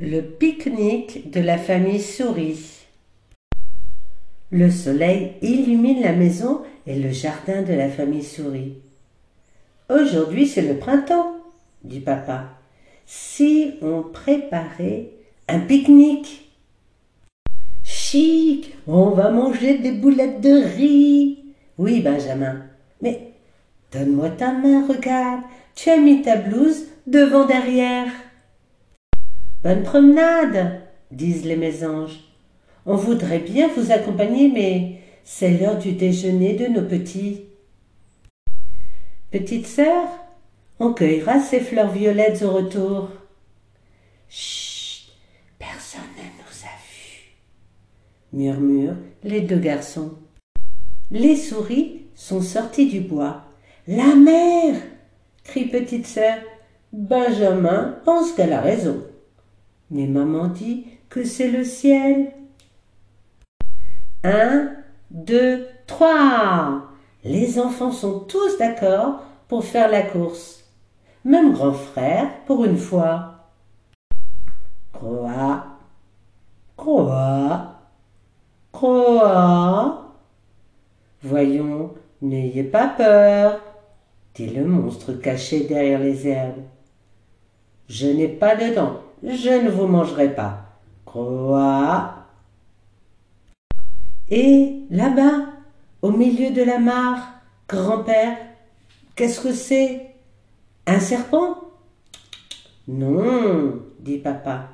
[0.00, 2.86] Le pique-nique de la famille Souris.
[4.50, 8.78] Le soleil illumine la maison et le jardin de la famille Souris.
[9.90, 11.36] Aujourd'hui c'est le printemps,
[11.84, 12.48] dit papa.
[13.04, 15.10] Si on préparait
[15.46, 16.50] un pique-nique
[17.84, 21.38] Chic, on va manger des boulettes de riz.
[21.76, 22.62] Oui, Benjamin.
[23.02, 23.32] Mais
[23.92, 25.42] donne-moi ta main, regarde.
[25.74, 28.06] Tu as mis ta blouse devant derrière.
[29.62, 30.80] Bonne promenade,
[31.12, 32.18] disent les mésanges.
[32.84, 37.44] On voudrait bien vous accompagner, mais c'est l'heure du déjeuner de nos petits.
[39.30, 40.08] Petite sœur,
[40.80, 43.10] on cueillera ces fleurs violettes au retour.
[44.28, 45.12] Chut,
[45.60, 47.36] personne ne nous a vus,
[48.32, 50.14] murmurent les deux garçons.
[51.12, 53.44] Les souris sont sorties du bois.
[53.86, 54.74] La mer
[55.44, 56.38] crie petite sœur.
[56.92, 59.04] Benjamin pense qu'elle a raison.
[59.92, 62.32] Mais maman dit que c'est le ciel.
[64.24, 64.70] Un,
[65.10, 66.84] deux, trois.
[67.24, 70.64] Les enfants sont tous d'accord pour faire la course.
[71.26, 73.34] Même grand frère pour une fois.
[74.94, 75.66] Croix,
[76.74, 77.74] croix,
[78.72, 80.14] croix.
[81.22, 83.60] Voyons, n'ayez pas peur,
[84.34, 86.62] dit le monstre caché derrière les herbes.
[87.88, 90.64] Je n'ai pas de dents, je ne vous mangerai pas.
[91.04, 92.14] Quoi?
[94.30, 95.46] Et là-bas,
[96.00, 97.18] au milieu de la mare,
[97.68, 98.36] grand-père,
[99.14, 100.06] qu'est-ce que c'est?
[100.86, 101.58] Un serpent?
[102.88, 104.68] Non, dit papa.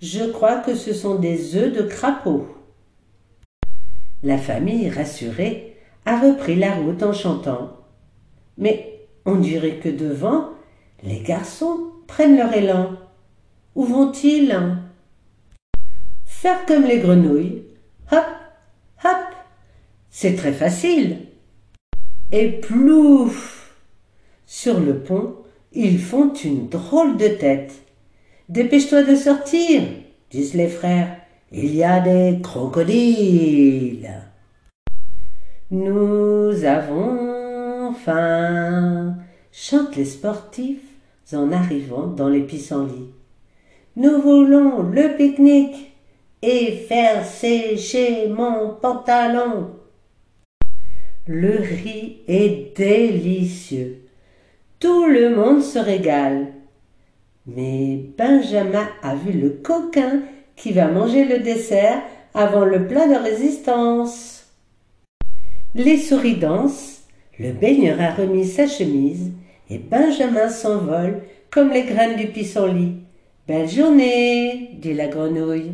[0.00, 2.46] Je crois que ce sont des œufs de crapaud.
[4.22, 5.76] La famille, rassurée,
[6.06, 7.76] a repris la route en chantant.
[8.56, 10.50] Mais on dirait que devant,
[11.02, 12.90] les garçons prennent leur élan.
[13.74, 14.54] Où vont-ils?
[16.24, 17.62] Faire comme les grenouilles.
[18.10, 18.24] Hop,
[19.04, 19.34] hop.
[20.10, 21.18] C'est très facile.
[22.32, 23.76] Et plouf
[24.46, 25.36] Sur le pont,
[25.72, 27.72] ils font une drôle de tête.
[28.48, 29.82] Dépêche-toi de sortir,
[30.30, 31.16] disent les frères.
[31.50, 34.10] Il y a des crocodiles.
[35.70, 39.16] Nous avons faim,
[39.50, 40.80] chantent les sportifs
[41.32, 43.10] en arrivant dans les pissenlits.
[43.94, 45.92] Nous voulons le pique-nique
[46.40, 49.72] et faire sécher mon pantalon.
[51.26, 53.98] Le riz est délicieux.
[54.80, 56.46] Tout le monde se régale.
[57.46, 60.22] Mais Benjamin a vu le coquin
[60.56, 62.00] qui va manger le dessert
[62.32, 64.46] avant le plat de résistance.
[65.74, 67.02] Les souris dansent,
[67.38, 69.32] le baigneur a remis sa chemise
[69.68, 71.20] et Benjamin s'envole
[71.50, 73.02] comme les graines du pissenlit.
[73.48, 75.72] Belle journée, dit la grenouille.